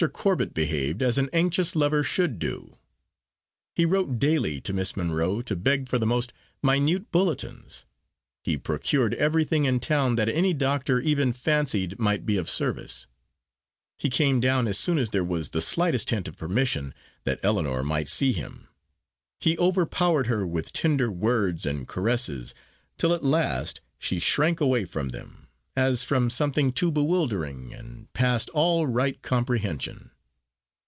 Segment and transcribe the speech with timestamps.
[0.13, 2.75] Corbet behaved as an anxious lover should do.
[3.75, 7.85] He wrote daily to Miss Monro to beg for the most minute bulletins;
[8.43, 13.05] he procured everything in town that any doctor even fancied might be of service,
[13.95, 17.83] he came down as soon as there was the slightest hint of permission that Ellinor
[17.83, 18.69] might see him.
[19.39, 22.55] He overpowered her with tender words and caresses,
[22.97, 25.37] till at last she shrank away from them,
[25.73, 30.11] as from something too bewildering, and past all right comprehension.